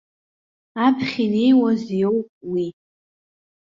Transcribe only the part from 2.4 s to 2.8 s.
уи.